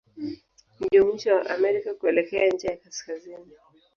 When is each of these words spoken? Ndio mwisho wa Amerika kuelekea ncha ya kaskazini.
Ndio 0.79 1.05
mwisho 1.05 1.31
wa 1.35 1.49
Amerika 1.49 1.93
kuelekea 1.93 2.47
ncha 2.47 2.67
ya 2.67 2.77
kaskazini. 2.77 3.53